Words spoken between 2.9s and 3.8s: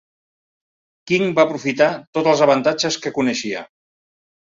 que coneixia.